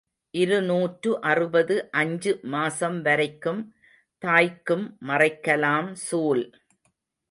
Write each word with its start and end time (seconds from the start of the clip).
இருநூற்று 0.33 1.11
அறுபது 1.21 1.75
அஞ்சு 1.91 2.31
மாசம் 2.47 2.97
வரைக்கும் 3.01 3.61
தாய்க்கும் 4.23 4.85
மறைக்கலாம், 5.07 5.91
சூல். 6.07 6.45